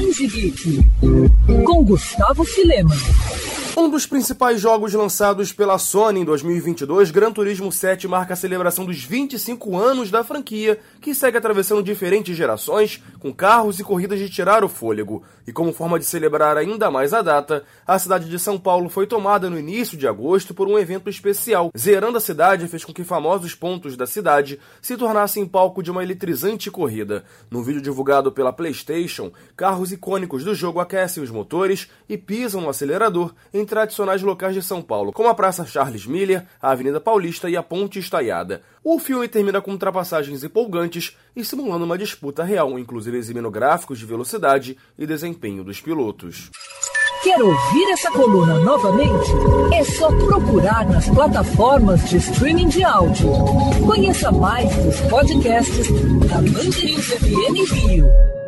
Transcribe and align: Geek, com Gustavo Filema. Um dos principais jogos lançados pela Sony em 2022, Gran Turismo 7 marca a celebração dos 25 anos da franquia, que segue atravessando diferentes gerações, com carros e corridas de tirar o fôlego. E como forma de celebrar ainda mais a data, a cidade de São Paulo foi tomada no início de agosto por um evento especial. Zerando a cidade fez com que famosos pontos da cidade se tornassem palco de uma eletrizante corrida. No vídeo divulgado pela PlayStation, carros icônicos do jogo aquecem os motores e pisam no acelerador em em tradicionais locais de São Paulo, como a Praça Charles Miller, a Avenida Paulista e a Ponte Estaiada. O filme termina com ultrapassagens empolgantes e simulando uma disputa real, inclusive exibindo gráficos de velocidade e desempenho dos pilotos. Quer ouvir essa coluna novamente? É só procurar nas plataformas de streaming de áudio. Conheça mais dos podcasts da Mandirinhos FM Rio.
Geek, 0.00 0.80
com 1.64 1.84
Gustavo 1.84 2.44
Filema. 2.44 2.96
Um 3.76 3.90
dos 3.90 4.06
principais 4.06 4.60
jogos 4.60 4.94
lançados 4.94 5.52
pela 5.52 5.78
Sony 5.78 6.20
em 6.20 6.24
2022, 6.24 7.10
Gran 7.10 7.32
Turismo 7.32 7.72
7 7.72 8.06
marca 8.06 8.32
a 8.32 8.36
celebração 8.36 8.84
dos 8.84 9.02
25 9.02 9.76
anos 9.76 10.12
da 10.12 10.22
franquia, 10.22 10.78
que 11.00 11.12
segue 11.12 11.38
atravessando 11.38 11.82
diferentes 11.82 12.36
gerações, 12.36 13.02
com 13.18 13.34
carros 13.34 13.80
e 13.80 13.84
corridas 13.84 14.20
de 14.20 14.30
tirar 14.30 14.62
o 14.62 14.68
fôlego. 14.68 15.24
E 15.44 15.52
como 15.52 15.72
forma 15.72 15.98
de 15.98 16.04
celebrar 16.04 16.56
ainda 16.56 16.88
mais 16.88 17.12
a 17.12 17.20
data, 17.20 17.64
a 17.84 17.98
cidade 17.98 18.30
de 18.30 18.38
São 18.38 18.60
Paulo 18.60 18.88
foi 18.88 19.08
tomada 19.08 19.50
no 19.50 19.58
início 19.58 19.98
de 19.98 20.06
agosto 20.06 20.54
por 20.54 20.68
um 20.68 20.78
evento 20.78 21.10
especial. 21.10 21.72
Zerando 21.76 22.18
a 22.18 22.20
cidade 22.20 22.68
fez 22.68 22.84
com 22.84 22.92
que 22.92 23.02
famosos 23.02 23.56
pontos 23.56 23.96
da 23.96 24.06
cidade 24.06 24.60
se 24.80 24.96
tornassem 24.96 25.44
palco 25.44 25.82
de 25.82 25.90
uma 25.90 26.04
eletrizante 26.04 26.70
corrida. 26.70 27.24
No 27.50 27.60
vídeo 27.60 27.82
divulgado 27.82 28.30
pela 28.30 28.52
PlayStation, 28.52 29.32
carros 29.56 29.90
icônicos 29.90 30.44
do 30.44 30.54
jogo 30.54 30.78
aquecem 30.78 31.20
os 31.20 31.30
motores 31.30 31.88
e 32.08 32.16
pisam 32.16 32.60
no 32.60 32.68
acelerador 32.68 33.34
em 33.52 33.63
em 33.64 33.66
tradicionais 33.66 34.22
locais 34.22 34.54
de 34.54 34.62
São 34.62 34.82
Paulo, 34.82 35.10
como 35.10 35.28
a 35.28 35.34
Praça 35.34 35.64
Charles 35.64 36.06
Miller, 36.06 36.46
a 36.60 36.70
Avenida 36.70 37.00
Paulista 37.00 37.48
e 37.48 37.56
a 37.56 37.62
Ponte 37.62 37.98
Estaiada. 37.98 38.60
O 38.84 38.98
filme 38.98 39.26
termina 39.26 39.60
com 39.62 39.70
ultrapassagens 39.70 40.44
empolgantes 40.44 41.16
e 41.34 41.42
simulando 41.42 41.86
uma 41.86 41.96
disputa 41.96 42.44
real, 42.44 42.78
inclusive 42.78 43.16
exibindo 43.16 43.50
gráficos 43.50 43.98
de 43.98 44.04
velocidade 44.04 44.76
e 44.98 45.06
desempenho 45.06 45.64
dos 45.64 45.80
pilotos. 45.80 46.50
Quer 47.22 47.42
ouvir 47.42 47.90
essa 47.90 48.10
coluna 48.10 48.60
novamente? 48.60 49.30
É 49.72 49.82
só 49.82 50.08
procurar 50.26 50.86
nas 50.86 51.08
plataformas 51.08 52.06
de 52.10 52.18
streaming 52.18 52.68
de 52.68 52.84
áudio. 52.84 53.30
Conheça 53.86 54.30
mais 54.30 54.68
dos 54.76 55.00
podcasts 55.08 55.88
da 56.28 56.36
Mandirinhos 56.36 57.06
FM 57.06 57.72
Rio. 57.72 58.43